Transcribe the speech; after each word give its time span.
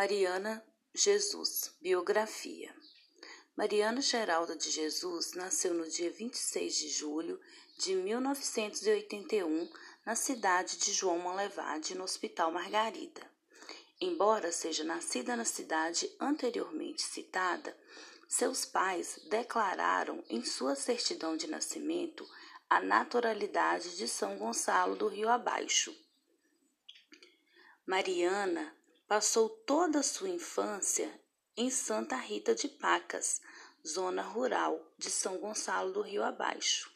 Mariana 0.00 0.64
Jesus, 0.94 1.74
biografia. 1.82 2.72
Mariana 3.56 4.00
Geralda 4.00 4.54
de 4.54 4.70
Jesus 4.70 5.32
nasceu 5.32 5.74
no 5.74 5.90
dia 5.90 6.08
26 6.08 6.76
de 6.76 6.88
julho 6.88 7.40
de 7.80 7.96
1981 7.96 9.68
na 10.06 10.14
cidade 10.14 10.76
de 10.76 10.92
João 10.92 11.18
Monlevade, 11.18 11.96
no 11.96 12.04
Hospital 12.04 12.52
Margarida. 12.52 13.28
Embora 14.00 14.52
seja 14.52 14.84
nascida 14.84 15.34
na 15.34 15.44
cidade 15.44 16.08
anteriormente 16.20 17.02
citada, 17.02 17.76
seus 18.28 18.64
pais 18.64 19.18
declararam 19.28 20.22
em 20.30 20.44
sua 20.44 20.76
certidão 20.76 21.36
de 21.36 21.48
nascimento 21.48 22.24
a 22.70 22.80
naturalidade 22.80 23.96
de 23.96 24.06
São 24.06 24.38
Gonçalo 24.38 24.94
do 24.94 25.08
Rio 25.08 25.28
Abaixo. 25.28 25.92
Mariana 27.84 28.78
passou 29.08 29.48
toda 29.48 30.00
a 30.00 30.02
sua 30.02 30.28
infância 30.28 31.10
em 31.56 31.70
Santa 31.70 32.14
Rita 32.14 32.54
de 32.54 32.68
Pacas, 32.68 33.40
zona 33.84 34.20
rural 34.20 34.78
de 34.98 35.10
São 35.10 35.38
Gonçalo 35.38 35.92
do 35.92 36.02
Rio 36.02 36.22
Abaixo. 36.22 36.92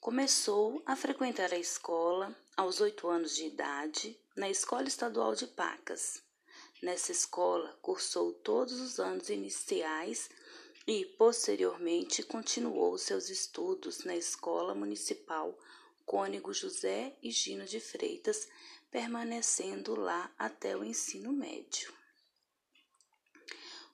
Começou 0.00 0.82
a 0.86 0.96
frequentar 0.96 1.52
a 1.52 1.58
escola 1.58 2.34
aos 2.56 2.80
oito 2.80 3.08
anos 3.08 3.36
de 3.36 3.44
idade 3.44 4.18
na 4.34 4.48
Escola 4.48 4.88
Estadual 4.88 5.34
de 5.34 5.46
Pacas. 5.48 6.22
Nessa 6.82 7.12
escola, 7.12 7.78
cursou 7.82 8.32
todos 8.32 8.80
os 8.80 8.98
anos 8.98 9.28
iniciais 9.28 10.30
e, 10.86 11.04
posteriormente, 11.18 12.22
continuou 12.22 12.96
seus 12.96 13.28
estudos 13.28 14.04
na 14.04 14.16
Escola 14.16 14.74
Municipal 14.74 15.54
Cônego 16.08 16.54
José 16.54 17.14
e 17.22 17.30
Gino 17.30 17.66
de 17.66 17.78
Freitas, 17.78 18.48
permanecendo 18.90 19.94
lá 19.94 20.34
até 20.38 20.74
o 20.74 20.82
ensino 20.82 21.30
médio. 21.34 21.92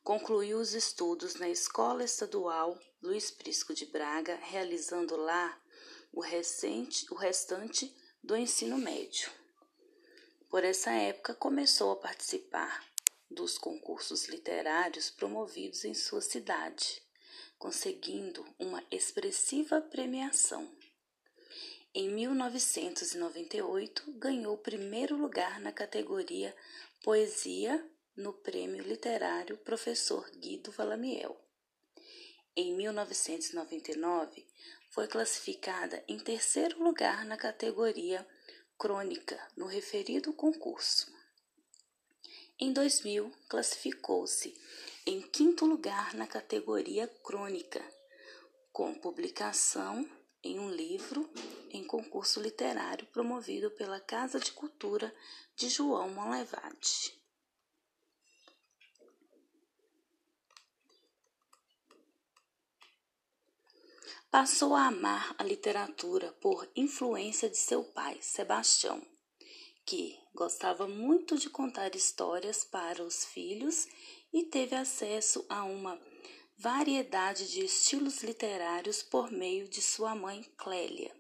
Concluiu 0.05 0.61
os 0.61 0.75
estudos 0.75 1.35
na 1.35 1.49
Escola 1.49 2.05
Estadual 2.05 2.79
Luiz 3.03 3.33
Prisco 3.33 3.75
de 3.75 3.87
Braga, 3.87 4.37
realizando 4.37 5.17
lá 5.17 5.61
o, 6.13 6.21
recente, 6.21 7.05
o 7.13 7.17
restante 7.17 7.93
do 8.23 8.37
ensino 8.37 8.79
médio. 8.79 9.29
Por 10.49 10.63
essa 10.63 10.93
época, 10.93 11.35
começou 11.35 11.91
a 11.91 11.97
participar 11.97 12.89
dos 13.29 13.59
concursos 13.59 14.27
literários 14.27 15.11
promovidos 15.11 15.85
em 15.85 15.95
sua 15.95 16.21
cidade, 16.21 17.03
conseguindo 17.59 18.47
uma 18.57 18.85
expressiva 18.89 19.81
premiação. 19.81 20.73
Em 21.97 22.09
1998, 22.09 24.15
ganhou 24.15 24.55
o 24.55 24.59
primeiro 24.59 25.17
lugar 25.17 25.61
na 25.61 25.71
categoria 25.71 26.53
Poesia 27.05 27.89
no 28.17 28.33
Prêmio 28.33 28.83
Literário 28.83 29.57
Professor 29.59 30.29
Guido 30.33 30.73
Valamiel. 30.73 31.41
Em 32.57 32.75
1999, 32.75 34.45
foi 34.91 35.07
classificada 35.07 36.03
em 36.09 36.19
terceiro 36.19 36.83
lugar 36.83 37.25
na 37.25 37.37
categoria 37.37 38.27
Crônica 38.77 39.41
no 39.57 39.67
referido 39.67 40.33
concurso. 40.33 41.15
Em 42.59 42.73
2000, 42.73 43.31
classificou-se 43.49 44.53
em 45.07 45.23
quinto 45.23 45.65
lugar 45.65 46.13
na 46.15 46.27
categoria 46.27 47.07
Crônica, 47.23 47.81
com 48.73 48.93
publicação 48.95 50.05
em 50.45 50.61
um 50.61 50.71
livro 50.71 51.29
em 51.71 51.83
concurso 51.83 52.41
literário 52.41 53.07
promovido 53.07 53.71
pela 53.71 53.99
Casa 53.99 54.39
de 54.39 54.53
Cultura 54.53 55.15
de 55.57 55.69
João 55.69 56.11
Monlevade. 56.11 57.19
Passou 64.31 64.75
a 64.75 64.87
amar 64.87 65.35
a 65.39 65.45
literatura 65.45 66.33
por 66.41 66.69
influência 66.75 67.49
de 67.49 67.57
seu 67.57 67.85
pai, 67.85 68.19
Sebastião, 68.21 69.01
que 69.87 70.19
gostava 70.35 70.89
muito 70.89 71.39
de 71.39 71.49
contar 71.49 71.95
histórias 71.95 72.65
para 72.65 73.03
os 73.05 73.25
filhos 73.25 73.87
e 74.33 74.43
teve 74.43 74.75
acesso 74.75 75.47
a 75.49 75.63
uma 75.63 75.97
variedade 76.57 77.51
de 77.51 77.65
estilos 77.65 78.23
literários 78.23 79.03
por 79.03 79.31
meio 79.31 79.69
de 79.69 79.83
sua 79.83 80.15
mãe 80.15 80.43
Clélia, 80.57 81.15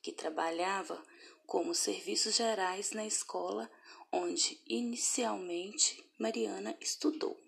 que 0.00 0.12
trabalhava 0.12 1.02
como 1.46 1.74
serviços 1.74 2.36
gerais 2.36 2.92
na 2.92 3.06
escola 3.06 3.70
onde 4.12 4.60
inicialmente 4.66 6.04
Mariana 6.18 6.76
estudou. 6.80 7.38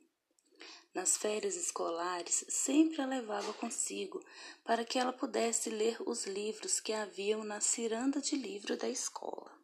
Nas 0.94 1.16
férias 1.16 1.54
escolares, 1.54 2.44
sempre 2.48 3.00
a 3.00 3.06
levava 3.06 3.52
consigo 3.52 4.24
para 4.64 4.84
que 4.84 4.98
ela 4.98 5.12
pudesse 5.12 5.70
ler 5.70 5.96
os 6.06 6.26
livros 6.26 6.80
que 6.80 6.92
haviam 6.92 7.44
na 7.44 7.60
ciranda 7.60 8.20
de 8.20 8.34
livro 8.36 8.76
da 8.76 8.88
escola. 8.88 9.57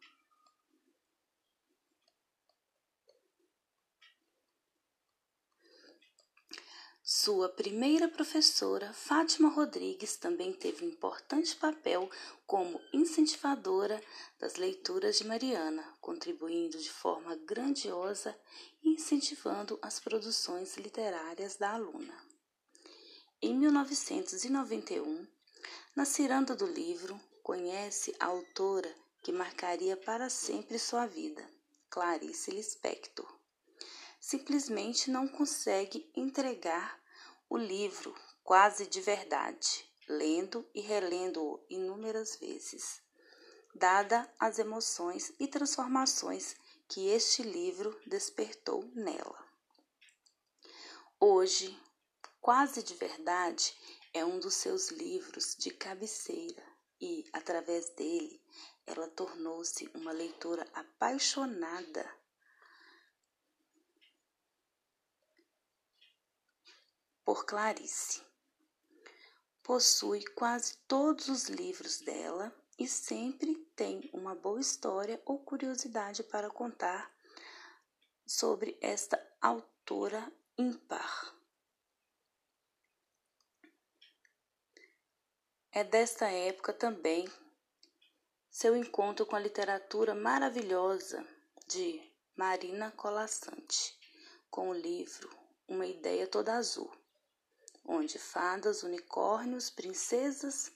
Sua 7.07 7.47
primeira 7.47 8.07
professora, 8.07 8.91
Fátima 8.91 9.49
Rodrigues, 9.49 10.17
também 10.17 10.51
teve 10.51 10.83
um 10.83 10.89
importante 10.89 11.55
papel 11.55 12.09
como 12.47 12.81
incentivadora 12.91 14.01
das 14.39 14.55
leituras 14.55 15.19
de 15.19 15.23
Mariana, 15.23 15.87
contribuindo 16.01 16.79
de 16.79 16.89
forma 16.89 17.35
grandiosa 17.35 18.35
e 18.81 18.89
incentivando 18.89 19.77
as 19.83 19.99
produções 19.99 20.77
literárias 20.77 21.57
da 21.57 21.73
aluna. 21.73 22.17
Em 23.39 23.53
1991, 23.53 25.27
na 25.95 26.05
ciranda 26.05 26.55
do 26.55 26.65
livro, 26.65 27.21
conhece 27.43 28.15
a 28.19 28.25
autora 28.25 28.91
que 29.21 29.31
marcaria 29.31 29.95
para 29.95 30.27
sempre 30.27 30.79
sua 30.79 31.05
vida, 31.05 31.47
Clarice 31.87 32.49
Lispector 32.49 33.34
simplesmente 34.25 35.11
não 35.11 35.27
consegue 35.27 36.11
entregar 36.15 36.99
o 37.47 37.55
livro 37.55 38.11
quase 38.43 38.87
de 38.87 38.99
verdade, 38.99 39.87
lendo 40.09 40.67
e 40.73 40.81
relendo-o 40.81 41.63
inúmeras 41.69 42.35
vezes, 42.37 43.03
dada 43.75 44.27
as 44.39 44.57
emoções 44.57 45.31
e 45.39 45.47
transformações 45.47 46.55
que 46.87 47.07
este 47.07 47.43
livro 47.43 47.95
despertou 48.07 48.83
nela. 48.95 49.47
Hoje, 51.19 51.79
quase 52.41 52.81
de 52.81 52.95
verdade 52.95 53.77
é 54.11 54.25
um 54.25 54.39
dos 54.39 54.55
seus 54.55 54.89
livros 54.89 55.55
de 55.55 55.69
cabeceira 55.69 56.63
e, 56.99 57.29
através 57.31 57.89
dele, 57.89 58.41
ela 58.87 59.07
tornou-se 59.07 59.87
uma 59.93 60.11
leitora 60.11 60.67
apaixonada 60.73 62.24
por 67.25 67.43
Clarice. 67.43 68.21
Possui 69.63 70.23
quase 70.23 70.77
todos 70.87 71.27
os 71.27 71.45
livros 71.45 71.99
dela 72.01 72.55
e 72.77 72.87
sempre 72.87 73.55
tem 73.75 74.11
uma 74.13 74.35
boa 74.35 74.61
história 74.61 75.19
ou 75.25 75.39
curiosidade 75.39 76.23
para 76.23 76.51
contar 76.51 77.11
sobre 78.27 78.77
esta 78.79 79.19
autora 79.41 80.31
ímpar. 80.55 81.35
É 85.71 85.83
desta 85.83 86.29
época 86.29 86.71
também 86.71 87.27
seu 88.51 88.77
encontro 88.77 89.25
com 89.25 89.35
a 89.35 89.39
literatura 89.39 90.13
maravilhosa 90.13 91.27
de 91.67 92.01
Marina 92.35 92.91
Colassante, 92.91 93.97
com 94.49 94.69
o 94.69 94.73
livro 94.73 95.29
Uma 95.67 95.85
Ideia 95.85 96.27
Toda 96.27 96.53
Azul 96.53 97.04
onde 97.85 98.17
fadas, 98.17 98.83
unicórnios, 98.83 99.69
princesas 99.69 100.71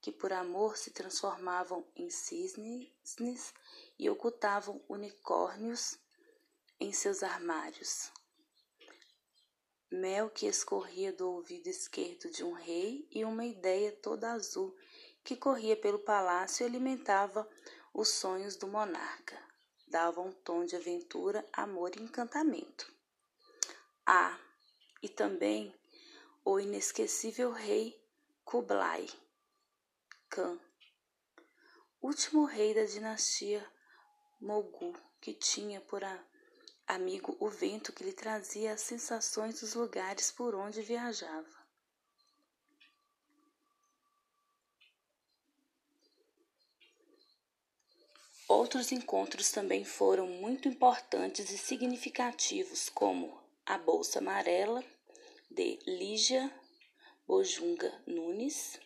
que 0.00 0.10
por 0.10 0.32
amor 0.32 0.76
se 0.76 0.90
transformavam 0.90 1.86
em 1.94 2.10
cisnes 2.10 3.54
e 3.98 4.10
ocultavam 4.10 4.82
unicórnios 4.88 5.98
em 6.80 6.92
seus 6.92 7.22
armários. 7.22 8.10
Mel 9.90 10.28
que 10.28 10.46
escorria 10.46 11.12
do 11.12 11.30
ouvido 11.30 11.68
esquerdo 11.68 12.30
de 12.30 12.42
um 12.42 12.52
rei 12.52 13.06
e 13.10 13.24
uma 13.24 13.44
ideia 13.44 13.92
toda 13.92 14.32
azul 14.32 14.76
que 15.22 15.36
corria 15.36 15.76
pelo 15.76 15.98
palácio 15.98 16.64
e 16.64 16.66
alimentava 16.66 17.48
os 17.92 18.08
sonhos 18.08 18.56
do 18.56 18.66
monarca. 18.66 19.40
Dava 19.88 20.20
um 20.20 20.32
tom 20.32 20.64
de 20.64 20.74
aventura, 20.74 21.46
amor 21.52 21.96
e 21.96 22.02
encantamento. 22.02 22.92
Ah, 24.04 24.38
e 25.02 25.08
também 25.08 25.74
o 26.46 26.60
inesquecível 26.60 27.52
rei 27.52 27.98
Kublai 28.44 29.08
Khan, 30.28 30.60
último 32.02 32.44
rei 32.44 32.74
da 32.74 32.84
dinastia 32.84 33.66
Mogu, 34.38 34.94
que 35.22 35.32
tinha 35.32 35.80
por 35.80 36.02
amigo 36.86 37.34
o 37.40 37.48
vento 37.48 37.94
que 37.94 38.04
lhe 38.04 38.12
trazia 38.12 38.74
as 38.74 38.82
sensações 38.82 39.60
dos 39.60 39.72
lugares 39.74 40.30
por 40.30 40.54
onde 40.54 40.82
viajava. 40.82 41.64
Outros 48.46 48.92
encontros 48.92 49.50
também 49.50 49.82
foram 49.82 50.26
muito 50.26 50.68
importantes 50.68 51.50
e 51.50 51.56
significativos, 51.56 52.90
como 52.90 53.42
a 53.64 53.78
Bolsa 53.78 54.18
Amarela, 54.18 54.84
de 55.54 55.78
Lígia 55.86 56.52
Bojunga 57.28 58.02
Nunes, 58.08 58.80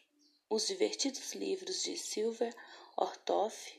os 0.50 0.66
divertidos 0.66 1.32
livros 1.32 1.82
de 1.82 1.96
Silver 1.96 2.54
Ortoff, 2.94 3.72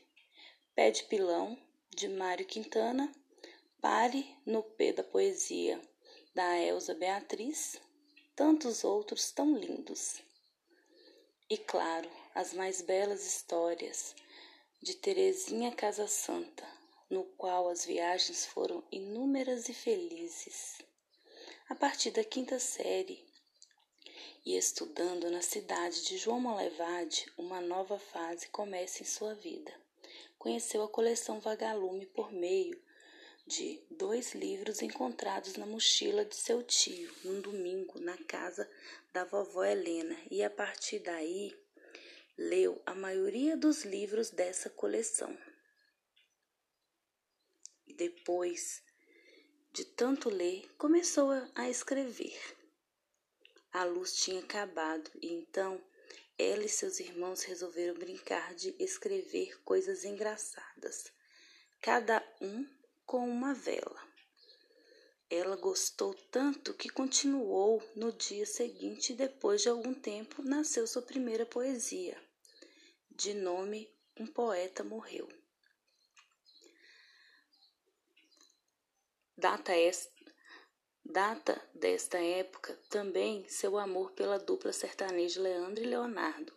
Pé 0.74 0.90
de 0.90 1.04
Pilão, 1.04 1.56
de 1.94 2.08
Mário 2.08 2.44
Quintana, 2.44 3.14
Pare 3.80 4.36
no 4.44 4.64
Pé 4.64 4.92
da 4.92 5.04
Poesia, 5.04 5.80
da 6.34 6.58
Elza 6.58 6.92
Beatriz, 6.92 7.80
tantos 8.34 8.82
outros 8.82 9.30
tão 9.30 9.56
lindos. 9.56 10.20
E 11.48 11.56
claro, 11.56 12.10
as 12.34 12.52
mais 12.52 12.82
belas 12.82 13.24
histórias 13.24 14.16
de 14.82 14.96
Terezinha 14.96 15.70
Casa 15.70 16.08
Santa, 16.08 16.66
no 17.08 17.22
qual 17.36 17.68
as 17.68 17.84
viagens 17.84 18.46
foram 18.46 18.82
inúmeras 18.90 19.68
e 19.68 19.74
felizes. 19.74 20.89
A 21.70 21.74
partir 21.76 22.10
da 22.10 22.24
quinta 22.24 22.58
série, 22.58 23.24
e 24.44 24.56
estudando 24.56 25.30
na 25.30 25.40
cidade 25.40 26.04
de 26.04 26.18
João 26.18 26.40
Molevade, 26.40 27.32
uma 27.38 27.60
nova 27.60 27.96
fase 27.96 28.48
começa 28.48 29.04
em 29.04 29.06
sua 29.06 29.36
vida. 29.36 29.72
Conheceu 30.36 30.82
a 30.82 30.88
coleção 30.88 31.38
Vagalume 31.38 32.06
por 32.06 32.32
meio 32.32 32.76
de 33.46 33.80
dois 33.88 34.34
livros 34.34 34.82
encontrados 34.82 35.54
na 35.54 35.64
mochila 35.64 36.24
de 36.24 36.34
seu 36.34 36.60
tio, 36.60 37.14
num 37.22 37.40
domingo, 37.40 38.00
na 38.00 38.18
casa 38.24 38.68
da 39.12 39.24
vovó 39.24 39.62
Helena, 39.62 40.18
e 40.28 40.42
a 40.42 40.50
partir 40.50 40.98
daí 40.98 41.56
leu 42.36 42.82
a 42.84 42.96
maioria 42.96 43.56
dos 43.56 43.84
livros 43.84 44.30
dessa 44.30 44.68
coleção. 44.68 45.38
E 47.86 47.94
depois 47.94 48.82
de 49.72 49.84
tanto 49.84 50.28
ler, 50.28 50.68
começou 50.76 51.30
a 51.54 51.68
escrever. 51.68 52.38
A 53.72 53.84
luz 53.84 54.14
tinha 54.14 54.40
acabado 54.40 55.10
e 55.22 55.32
então 55.32 55.80
ela 56.36 56.64
e 56.64 56.68
seus 56.68 56.98
irmãos 57.00 57.42
resolveram 57.42 57.94
brincar 57.94 58.54
de 58.54 58.74
escrever 58.78 59.62
coisas 59.62 60.04
engraçadas, 60.04 61.12
cada 61.80 62.22
um 62.40 62.66
com 63.06 63.28
uma 63.28 63.54
vela. 63.54 64.08
Ela 65.28 65.54
gostou 65.56 66.14
tanto 66.30 66.74
que 66.74 66.88
continuou 66.88 67.82
no 67.94 68.12
dia 68.12 68.46
seguinte 68.46 69.12
e 69.12 69.16
depois 69.16 69.62
de 69.62 69.68
algum 69.68 69.94
tempo 69.94 70.42
nasceu 70.42 70.86
sua 70.86 71.02
primeira 71.02 71.46
poesia 71.46 72.20
de 73.10 73.34
nome 73.34 73.86
Um 74.18 74.26
Poeta 74.26 74.82
Morreu. 74.82 75.28
Data, 79.40 79.72
data 81.02 81.70
desta 81.74 82.18
época 82.18 82.78
também 82.90 83.48
seu 83.48 83.78
amor 83.78 84.12
pela 84.12 84.38
dupla 84.38 84.70
sertaneja 84.70 85.40
Leandro 85.40 85.82
e 85.82 85.86
Leonardo, 85.86 86.52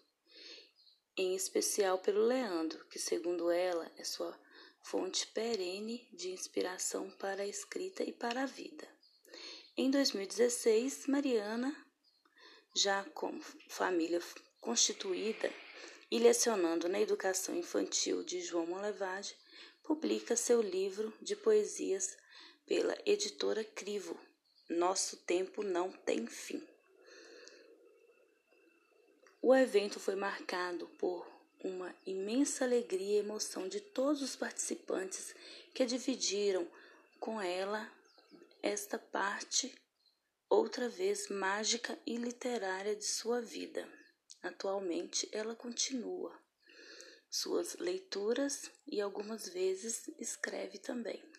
em 1.16 1.34
especial 1.34 2.00
pelo 2.00 2.26
Leandro, 2.26 2.86
que, 2.90 3.00
segundo 3.00 3.50
ela, 3.50 3.90
é 3.96 4.04
sua 4.04 4.38
fonte 4.82 5.28
perene 5.28 6.06
de 6.12 6.32
inspiração 6.32 7.10
para 7.12 7.44
a 7.44 7.48
escrita 7.48 8.04
e 8.04 8.12
para 8.12 8.44
a 8.44 8.46
vida. 8.46 8.86
Em 9.78 9.90
2016, 9.90 11.08
Mariana, 11.08 11.74
já 12.76 13.06
com 13.12 13.40
família 13.70 14.22
constituída, 14.60 15.50
e 16.12 16.20
lecionando 16.20 16.90
na 16.90 17.00
educação 17.00 17.56
infantil 17.56 18.26
de 18.26 18.42
João 18.42 18.68
Molevade, 18.68 19.38
publica 19.84 20.36
seu 20.36 20.62
livro 20.62 21.14
de 21.22 21.38
poesias 21.38 22.18
pela 22.66 22.98
editora 23.06 23.64
Crivo, 23.64 24.20
Nosso 24.70 25.18
Tempo 25.18 25.64
Não 25.64 25.92
Tem 25.92 26.26
Fim. 26.28 26.66
O 29.42 29.54
evento 29.54 30.00
foi 30.00 30.16
marcado 30.16 30.88
por 30.98 31.28
uma 31.64 31.94
imensa 32.06 32.64
alegria 32.64 33.18
e 33.18 33.20
emoção 33.20 33.68
de 33.68 33.80
todos 33.80 34.22
os 34.22 34.36
participantes 34.36 35.36
que 35.74 35.86
dividiram 35.86 36.68
com 37.20 37.42
ela 37.42 37.90
esta 38.62 38.98
parte, 38.98 39.74
outra 40.50 40.88
vez 40.88 41.28
mágica 41.28 42.00
e 42.06 42.16
literária 42.16 42.96
de 42.96 43.06
sua 43.06 43.42
vida. 43.42 43.88
Atualmente, 44.42 45.28
ela 45.32 45.56
continua 45.56 46.38
suas 47.30 47.76
leituras 47.76 48.70
e 48.88 49.02
algumas 49.02 49.50
vezes 49.50 50.08
escreve 50.20 50.78
também. 50.78 51.33